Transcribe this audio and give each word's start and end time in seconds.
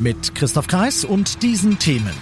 Mit 0.00 0.34
Christoph 0.34 0.66
Kreis 0.66 1.04
und 1.04 1.42
diesen 1.42 1.78
Themen. 1.78 2.14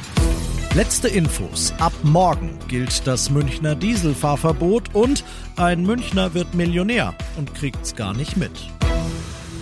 Letzte 0.74 1.06
Infos. 1.06 1.72
Ab 1.78 1.92
morgen 2.02 2.58
gilt 2.66 3.06
das 3.06 3.30
Münchner 3.30 3.76
Dieselfahrverbot 3.76 4.96
und 4.96 5.22
ein 5.54 5.84
Münchner 5.84 6.34
wird 6.34 6.54
Millionär 6.54 7.14
und 7.36 7.54
kriegt's 7.54 7.94
gar 7.94 8.14
nicht 8.14 8.36
mit. 8.36 8.50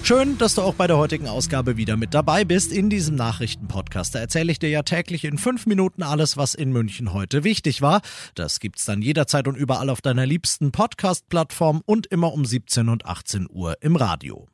Schön, 0.02 0.38
dass 0.38 0.54
du 0.54 0.62
auch 0.62 0.72
bei 0.72 0.86
der 0.86 0.96
heutigen 0.96 1.28
Ausgabe 1.28 1.76
wieder 1.76 1.98
mit 1.98 2.14
dabei 2.14 2.46
bist 2.46 2.72
in 2.72 2.88
diesem 2.88 3.16
Nachrichtenpodcast. 3.16 4.14
Erzähle 4.14 4.50
ich 4.50 4.58
dir 4.58 4.70
ja 4.70 4.82
täglich 4.82 5.24
in 5.24 5.36
fünf 5.36 5.66
Minuten 5.66 6.02
alles, 6.02 6.38
was 6.38 6.54
in 6.54 6.72
München 6.72 7.12
heute 7.12 7.44
wichtig 7.44 7.82
war. 7.82 8.00
Das 8.34 8.60
gibt's 8.60 8.86
dann 8.86 9.02
jederzeit 9.02 9.46
und 9.46 9.58
überall 9.58 9.90
auf 9.90 10.00
deiner 10.00 10.24
liebsten 10.24 10.72
Podcast-Plattform 10.72 11.82
und 11.84 12.06
immer 12.06 12.32
um 12.32 12.46
17 12.46 12.88
und 12.88 13.04
18 13.04 13.46
Uhr 13.50 13.76
im 13.82 13.94
Radio. 13.94 14.48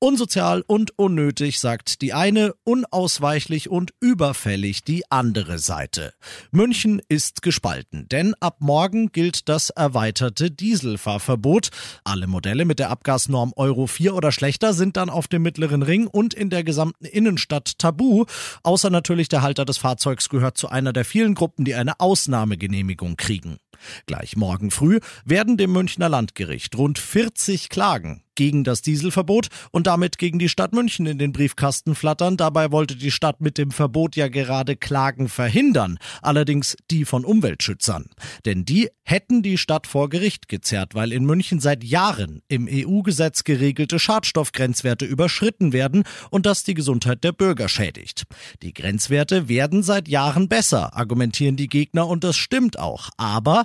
Unsozial 0.00 0.62
und 0.64 0.96
unnötig, 0.96 1.58
sagt 1.58 2.02
die 2.02 2.12
eine, 2.12 2.54
unausweichlich 2.62 3.68
und 3.68 3.90
überfällig 3.98 4.84
die 4.84 5.02
andere 5.10 5.58
Seite. 5.58 6.14
München 6.52 7.02
ist 7.08 7.42
gespalten, 7.42 8.08
denn 8.08 8.34
ab 8.38 8.58
morgen 8.60 9.10
gilt 9.10 9.48
das 9.48 9.70
erweiterte 9.70 10.52
Dieselfahrverbot. 10.52 11.70
Alle 12.04 12.28
Modelle 12.28 12.64
mit 12.64 12.78
der 12.78 12.90
Abgasnorm 12.90 13.52
Euro 13.56 13.88
4 13.88 14.14
oder 14.14 14.30
schlechter 14.30 14.72
sind 14.72 14.96
dann 14.96 15.10
auf 15.10 15.26
dem 15.26 15.42
mittleren 15.42 15.82
Ring 15.82 16.06
und 16.06 16.32
in 16.32 16.48
der 16.48 16.62
gesamten 16.62 17.04
Innenstadt 17.04 17.76
tabu. 17.80 18.24
Außer 18.62 18.90
natürlich 18.90 19.28
der 19.28 19.42
Halter 19.42 19.64
des 19.64 19.78
Fahrzeugs 19.78 20.28
gehört 20.28 20.56
zu 20.58 20.68
einer 20.68 20.92
der 20.92 21.04
vielen 21.04 21.34
Gruppen, 21.34 21.64
die 21.64 21.74
eine 21.74 21.98
Ausnahmegenehmigung 21.98 23.16
kriegen. 23.16 23.58
Gleich 24.06 24.36
morgen 24.36 24.70
früh 24.70 25.00
werden 25.24 25.56
dem 25.56 25.72
Münchner 25.72 26.08
Landgericht 26.08 26.76
rund 26.76 26.98
40 26.98 27.68
Klagen 27.68 28.22
gegen 28.38 28.62
das 28.62 28.82
Dieselverbot 28.82 29.48
und 29.72 29.88
damit 29.88 30.16
gegen 30.16 30.38
die 30.38 30.48
Stadt 30.48 30.72
München 30.72 31.06
in 31.06 31.18
den 31.18 31.32
Briefkasten 31.32 31.96
flattern. 31.96 32.36
Dabei 32.36 32.70
wollte 32.70 32.94
die 32.94 33.10
Stadt 33.10 33.40
mit 33.40 33.58
dem 33.58 33.72
Verbot 33.72 34.14
ja 34.14 34.28
gerade 34.28 34.76
Klagen 34.76 35.28
verhindern, 35.28 35.98
allerdings 36.22 36.76
die 36.88 37.04
von 37.04 37.24
Umweltschützern. 37.24 38.10
Denn 38.44 38.64
die 38.64 38.90
hätten 39.02 39.42
die 39.42 39.58
Stadt 39.58 39.88
vor 39.88 40.08
Gericht 40.08 40.48
gezerrt, 40.48 40.94
weil 40.94 41.12
in 41.12 41.24
München 41.24 41.58
seit 41.58 41.82
Jahren 41.82 42.40
im 42.46 42.68
EU-Gesetz 42.70 43.42
geregelte 43.42 43.98
Schadstoffgrenzwerte 43.98 45.04
überschritten 45.04 45.72
werden 45.72 46.04
und 46.30 46.46
das 46.46 46.62
die 46.62 46.74
Gesundheit 46.74 47.24
der 47.24 47.32
Bürger 47.32 47.68
schädigt. 47.68 48.22
Die 48.62 48.72
Grenzwerte 48.72 49.48
werden 49.48 49.82
seit 49.82 50.06
Jahren 50.06 50.48
besser, 50.48 50.96
argumentieren 50.96 51.56
die 51.56 51.68
Gegner 51.68 52.06
und 52.06 52.22
das 52.22 52.36
stimmt 52.36 52.78
auch. 52.78 53.10
Aber 53.16 53.64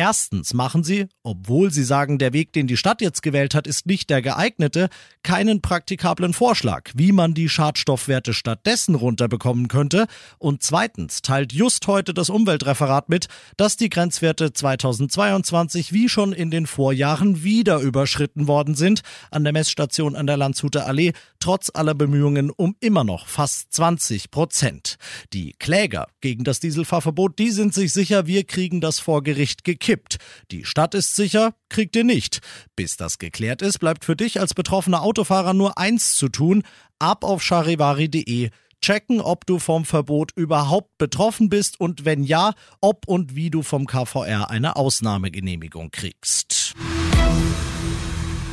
Erstens 0.00 0.54
machen 0.54 0.82
sie, 0.82 1.08
obwohl 1.22 1.70
sie 1.70 1.84
sagen, 1.84 2.16
der 2.16 2.32
Weg, 2.32 2.54
den 2.54 2.66
die 2.66 2.78
Stadt 2.78 3.02
jetzt 3.02 3.22
gewählt 3.22 3.54
hat, 3.54 3.66
ist 3.66 3.84
nicht 3.84 4.08
der 4.08 4.22
geeignete, 4.22 4.88
keinen 5.22 5.60
praktikablen 5.60 6.32
Vorschlag, 6.32 6.90
wie 6.94 7.12
man 7.12 7.34
die 7.34 7.50
Schadstoffwerte 7.50 8.32
stattdessen 8.32 8.94
runterbekommen 8.94 9.68
könnte. 9.68 10.06
Und 10.38 10.62
zweitens 10.62 11.20
teilt 11.20 11.52
just 11.52 11.86
heute 11.86 12.14
das 12.14 12.30
Umweltreferat 12.30 13.10
mit, 13.10 13.26
dass 13.58 13.76
die 13.76 13.90
Grenzwerte 13.90 14.54
2022 14.54 15.92
wie 15.92 16.08
schon 16.08 16.32
in 16.32 16.50
den 16.50 16.66
Vorjahren 16.66 17.44
wieder 17.44 17.80
überschritten 17.80 18.48
worden 18.48 18.76
sind, 18.76 19.02
an 19.30 19.44
der 19.44 19.52
Messstation 19.52 20.16
an 20.16 20.26
der 20.26 20.38
Landshuter 20.38 20.86
Allee, 20.86 21.12
trotz 21.40 21.70
aller 21.74 21.94
Bemühungen 21.94 22.48
um 22.48 22.74
immer 22.80 23.04
noch 23.04 23.26
fast 23.26 23.74
20 23.74 24.30
Prozent. 24.30 24.96
Die 25.34 25.52
Kläger 25.58 26.08
gegen 26.22 26.44
das 26.44 26.58
Dieselfahrverbot, 26.58 27.38
die 27.38 27.50
sind 27.50 27.74
sich 27.74 27.92
sicher, 27.92 28.26
wir 28.26 28.44
kriegen 28.44 28.80
das 28.80 28.98
vor 28.98 29.22
Gericht 29.22 29.62
gekippt 29.62 29.89
kippt. 29.90 30.18
Die 30.52 30.64
Stadt 30.64 30.94
ist 30.94 31.16
sicher, 31.16 31.52
kriegt 31.68 31.96
ihr 31.96 32.04
nicht. 32.04 32.38
Bis 32.76 32.96
das 32.96 33.18
geklärt 33.18 33.60
ist, 33.60 33.80
bleibt 33.80 34.04
für 34.04 34.14
dich 34.14 34.38
als 34.38 34.54
betroffener 34.54 35.02
Autofahrer 35.02 35.52
nur 35.52 35.78
eins 35.78 36.14
zu 36.14 36.28
tun: 36.28 36.62
ab 37.00 37.24
auf 37.24 37.42
charivari.de 37.42 38.50
checken, 38.80 39.20
ob 39.20 39.46
du 39.46 39.58
vom 39.58 39.84
Verbot 39.84 40.30
überhaupt 40.36 40.96
betroffen 40.96 41.48
bist 41.48 41.80
und 41.80 42.04
wenn 42.04 42.22
ja, 42.22 42.52
ob 42.80 43.08
und 43.08 43.34
wie 43.34 43.50
du 43.50 43.62
vom 43.62 43.86
KVR 43.86 44.48
eine 44.48 44.76
Ausnahmegenehmigung 44.76 45.90
kriegst. 45.90 46.74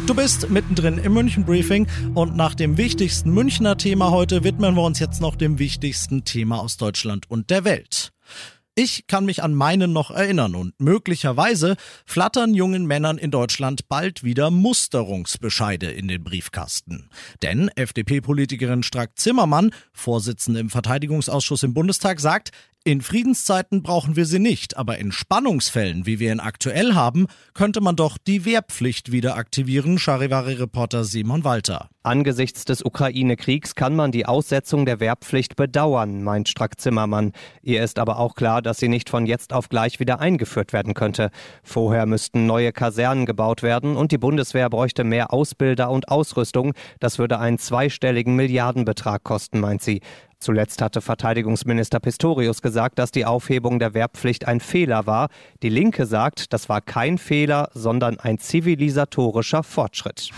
Du 0.07 0.15
bist 0.15 0.49
mittendrin 0.49 0.97
im 0.97 1.13
München 1.13 1.45
Briefing 1.45 1.85
und 2.15 2.35
nach 2.35 2.55
dem 2.55 2.77
wichtigsten 2.77 3.29
Münchner 3.29 3.77
Thema 3.77 4.09
heute 4.09 4.43
widmen 4.43 4.73
wir 4.75 4.81
uns 4.81 4.99
jetzt 4.99 5.21
noch 5.21 5.35
dem 5.35 5.59
wichtigsten 5.59 6.23
Thema 6.25 6.59
aus 6.61 6.77
Deutschland 6.77 7.29
und 7.29 7.51
der 7.51 7.63
Welt. 7.63 8.11
Ich 8.79 9.07
kann 9.07 9.25
mich 9.25 9.41
an 9.41 9.55
meinen 9.55 9.91
noch 9.91 10.11
erinnern 10.11 10.53
und 10.53 10.79
möglicherweise 10.79 11.77
flattern 12.05 12.53
jungen 12.53 12.85
Männern 12.85 13.17
in 13.17 13.31
Deutschland 13.31 13.87
bald 13.89 14.23
wieder 14.23 14.51
Musterungsbescheide 14.51 15.89
in 15.89 16.07
den 16.07 16.23
Briefkasten. 16.23 17.09
Denn 17.41 17.69
FDP-Politikerin 17.69 18.83
Strack-Zimmermann, 18.83 19.71
Vorsitzende 19.93 20.59
im 20.59 20.69
Verteidigungsausschuss 20.69 21.63
im 21.63 21.73
Bundestag, 21.73 22.19
sagt, 22.19 22.51
in 22.87 23.01
Friedenszeiten 23.01 23.83
brauchen 23.83 24.15
wir 24.15 24.25
sie 24.25 24.39
nicht, 24.39 24.77
aber 24.77 24.97
in 24.97 25.11
Spannungsfällen, 25.11 26.05
wie 26.05 26.19
wir 26.19 26.31
ihn 26.31 26.39
aktuell 26.39 26.93
haben, 26.93 27.27
könnte 27.53 27.81
man 27.81 27.97
doch 27.97 28.17
die 28.17 28.45
Wehrpflicht 28.45 29.11
wieder 29.11 29.35
aktivieren, 29.35 29.99
Charivari-Reporter 29.99 31.03
Simon 31.03 31.43
Walter. 31.43 31.89
Angesichts 32.03 32.63
des 32.63 32.85
Ukraine-Kriegs 32.85 33.75
kann 33.75 33.93
man 33.93 34.13
die 34.13 34.25
Aussetzung 34.25 34.85
der 34.85 35.01
Wehrpflicht 35.01 35.57
bedauern, 35.57 36.23
meint 36.23 36.47
Strack-Zimmermann. 36.47 37.33
Ihr 37.61 37.83
ist 37.83 37.99
aber 37.99 38.19
auch 38.19 38.35
klar, 38.35 38.61
dass 38.61 38.77
sie 38.77 38.87
nicht 38.87 39.09
von 39.09 39.25
jetzt 39.25 39.51
auf 39.51 39.67
gleich 39.67 39.99
wieder 39.99 40.21
eingeführt 40.21 40.71
werden 40.71 40.93
könnte. 40.93 41.31
Vorher 41.63 42.05
müssten 42.05 42.45
neue 42.45 42.71
Kasernen 42.71 43.25
gebaut 43.25 43.63
werden 43.63 43.97
und 43.97 44.13
die 44.13 44.17
Bundeswehr 44.17 44.69
bräuchte 44.69 45.03
mehr 45.03 45.33
Ausbilder 45.33 45.91
und 45.91 46.07
Ausrüstung. 46.07 46.73
Das 47.01 47.19
würde 47.19 47.39
einen 47.39 47.57
zweistelligen 47.57 48.37
Milliardenbetrag 48.37 49.25
kosten, 49.25 49.59
meint 49.59 49.81
sie. 49.81 49.99
Zuletzt 50.39 50.81
hatte 50.81 51.01
Verteidigungsminister 51.01 51.99
Pistorius 51.99 52.61
gesagt, 52.61 52.99
dass 52.99 53.11
die 53.11 53.25
Aufhebung 53.25 53.79
der 53.79 53.93
Wehrpflicht 53.93 54.47
ein 54.47 54.59
Fehler 54.59 55.05
war. 55.07 55.29
Die 55.63 55.69
Linke 55.69 56.05
sagt, 56.05 56.53
das 56.53 56.69
war 56.69 56.81
kein 56.81 57.17
Fehler, 57.17 57.69
sondern 57.73 58.19
ein 58.19 58.37
zivilisatorischer 58.37 59.63
Fortschritt. 59.63 60.29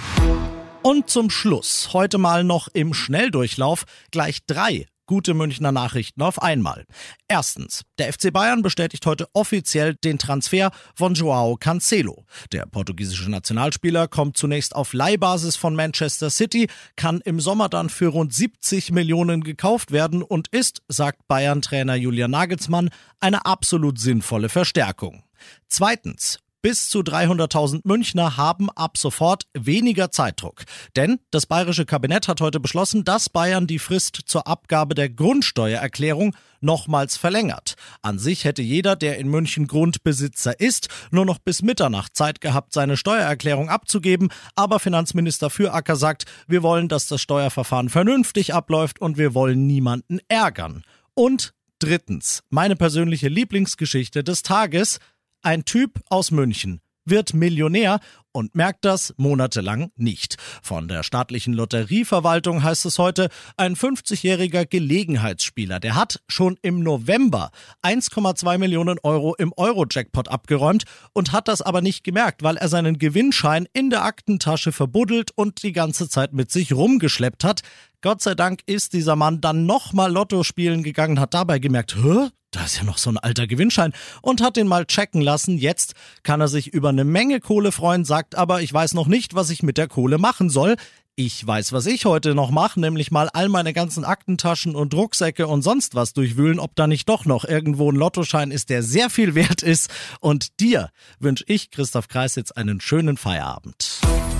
Und 0.82 1.10
zum 1.10 1.30
Schluss, 1.30 1.90
heute 1.92 2.18
mal 2.18 2.44
noch 2.44 2.70
im 2.74 2.94
Schnelldurchlauf, 2.94 3.84
gleich 4.12 4.46
drei 4.48 4.86
gute 5.10 5.34
Münchner 5.34 5.72
Nachrichten 5.72 6.22
auf 6.22 6.40
einmal. 6.40 6.86
Erstens, 7.28 7.82
der 7.98 8.14
FC 8.14 8.32
Bayern 8.32 8.62
bestätigt 8.62 9.08
heute 9.08 9.28
offiziell 9.34 9.96
den 9.96 10.20
Transfer 10.20 10.70
von 10.94 11.16
Joao 11.16 11.58
Cancelo. 11.58 12.26
Der 12.52 12.68
portugiesische 12.68 13.32
Nationalspieler 13.32 14.08
kommt 14.08 14.38
zunächst 14.38 14.76
auf 14.76 14.94
Leihbasis 14.94 15.56
von 15.56 15.76
Manchester 15.76 16.30
City, 16.30 16.68
kann 16.96 17.22
im 17.22 17.40
Sommer 17.40 17.70
dann 17.70 17.90
für 17.90 18.10
rund 18.10 18.36
70 18.36 18.92
Millionen 18.92 19.42
gekauft 19.42 19.92
werden 19.92 20.22
und 20.22 20.48
ist, 20.50 20.84
sagt 20.88 21.28
Bayern-Trainer 21.28 21.96
Julian 21.96 22.30
Nagelsmann, 22.30 22.92
eine 23.20 23.48
absolut 23.48 24.00
sinnvolle 24.00 24.48
Verstärkung. 24.48 25.24
Zweitens, 25.68 26.38
bis 26.62 26.90
zu 26.90 27.00
300.000 27.00 27.82
Münchner 27.84 28.38
haben 28.38 28.70
ab 28.72 28.98
sofort 28.98 29.44
weniger 29.54 30.12
Zeitdruck. 30.12 30.64
Denn 30.96 31.20
das 31.32 31.46
bayerische 31.46 31.86
Kabinett 31.86 32.28
hat 32.28 32.42
heute 32.42 32.60
beschlossen, 32.60 33.04
dass 33.04 33.30
Bayern 33.30 33.68
die 33.68 33.80
Frist 33.80 34.20
zur 34.26 34.48
Abgabe 34.48 34.96
der 34.96 35.10
Grundsteuererklärung 35.10 36.36
nochmals 36.62 37.18
verlängert. 37.18 37.76
An 38.02 38.20
sich 38.20 38.44
hätte 38.44 38.62
jeder, 38.62 38.96
der 38.96 39.18
in 39.18 39.30
München 39.30 39.68
Grundbesitzer 39.68 40.60
ist, 40.60 40.90
nur 41.12 41.26
noch 41.26 41.40
bis 41.40 41.62
Mitternacht 41.62 42.16
Zeit 42.16 42.42
gehabt, 42.42 42.74
seine 42.74 42.98
Steuererklärung 42.98 43.70
abzugeben. 43.70 44.30
Aber 44.56 44.80
Finanzminister 44.80 45.50
Füracker 45.50 45.96
sagt, 45.96 46.26
wir 46.48 46.64
wollen, 46.64 46.88
dass 46.88 47.08
das 47.08 47.22
Steuerverfahren 47.22 47.90
vernünftig 47.90 48.54
abläuft 48.54 49.00
und 49.00 49.18
wir 49.18 49.34
wollen 49.34 49.68
niemanden 49.68 50.20
ärgern. 50.28 50.84
Und 51.14 51.54
drittens, 51.80 52.44
meine 52.50 52.76
persönliche 52.76 53.30
Lieblingsgeschichte 53.30 54.24
des 54.24 54.44
Tages, 54.44 55.00
ein 55.42 55.66
Typ 55.66 56.00
aus 56.10 56.32
München 56.32 56.82
wird 57.06 57.34
Millionär 57.34 58.00
und 58.32 58.56
merkt 58.56 58.86
das 58.86 59.14
monatelang 59.18 59.92
nicht. 59.96 60.38
Von 60.62 60.88
der 60.88 61.02
staatlichen 61.04 61.54
Lotterieverwaltung 61.54 62.64
heißt 62.64 62.86
es 62.86 63.00
heute, 63.00 63.30
ein 63.58 63.76
50-jähriger 63.76 64.66
Gelegenheitsspieler, 64.66 65.80
der 65.80 65.96
hat 65.96 66.22
schon 66.28 66.58
im 66.62 66.84
November 66.84 67.50
1,2 67.82 68.60
Millionen 68.60 69.00
Euro 69.02 69.34
im 69.36 69.52
Euro-Jackpot 69.58 70.28
abgeräumt 70.28 70.84
und 71.14 71.32
hat 71.32 71.48
das 71.48 71.64
aber 71.64 71.82
nicht 71.82 72.04
gemerkt, 72.04 72.44
weil 72.44 72.58
er 72.58 72.70
seinen 72.70 73.00
Gewinnschein 73.00 73.68
in 73.74 73.90
der 73.90 74.04
Aktentasche 74.04 74.72
verbuddelt 74.72 75.32
und 75.36 75.64
die 75.64 75.74
ganze 75.74 76.08
Zeit 76.08 76.34
mit 76.34 76.52
sich 76.52 76.74
rumgeschleppt 76.74 77.44
hat. 77.44 77.62
Gott 78.02 78.22
sei 78.22 78.34
Dank 78.34 78.62
ist 78.66 78.94
dieser 78.94 79.18
Mann 79.18 79.42
dann 79.42 79.66
nochmal 79.66 80.12
Lotto 80.12 80.44
spielen 80.44 80.84
gegangen, 80.84 81.20
hat 81.20 81.34
dabei 81.34 81.60
gemerkt, 81.60 81.98
hä? 81.98 82.30
Da 82.52 82.64
ist 82.64 82.78
ja 82.78 82.84
noch 82.84 82.98
so 82.98 83.12
ein 83.12 83.18
alter 83.18 83.46
Gewinnschein 83.46 83.94
und 84.22 84.42
hat 84.42 84.56
den 84.56 84.68
mal 84.68 84.86
checken 84.86 85.22
lassen. 85.22 85.58
Jetzt 85.58 85.94
kann 86.24 86.42
er 86.42 86.48
sich 86.48 86.68
über 86.68 86.90
eine 86.90 87.04
Menge 87.04 87.42
Kohle 87.42 87.72
freuen, 87.72 88.06
sagt 88.06 88.36
aber, 88.36 88.62
ich 88.62 88.74
weiß 88.74 88.94
noch 88.94 89.08
nicht, 89.08 89.36
was 89.36 89.50
ich 89.50 89.64
mit 89.64 89.78
der 89.78 89.88
Kohle 89.88 90.18
machen 90.18 90.50
soll. 90.50 90.78
Ich 91.16 91.46
weiß, 91.46 91.74
was 91.74 91.86
ich 91.86 92.06
heute 92.06 92.34
noch 92.34 92.50
mache, 92.50 92.80
nämlich 92.80 93.12
mal 93.12 93.30
all 93.34 93.50
meine 93.50 93.74
ganzen 93.74 94.06
Aktentaschen 94.06 94.76
und 94.76 94.94
Rucksäcke 94.94 95.46
und 95.48 95.62
sonst 95.62 95.94
was 95.94 96.14
durchwühlen, 96.14 96.60
ob 96.60 96.78
da 96.78 96.88
nicht 96.88 97.10
doch 97.10 97.26
noch 97.26 97.44
irgendwo 97.44 97.92
ein 97.92 97.98
Lottoschein 97.98 98.52
ist, 98.52 98.70
der 98.70 98.82
sehr 98.82 99.10
viel 99.10 99.36
wert 99.36 99.62
ist. 99.62 99.92
Und 100.22 100.62
dir 100.62 100.90
wünsche 101.20 101.44
ich, 101.48 101.70
Christoph 101.70 102.08
Kreis, 102.08 102.36
jetzt 102.36 102.56
einen 102.56 102.80
schönen 102.80 103.18
Feierabend. 103.18 104.00